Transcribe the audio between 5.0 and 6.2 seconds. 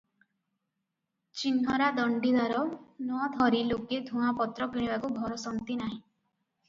ଭରସନ୍ତି ନାହିଁ।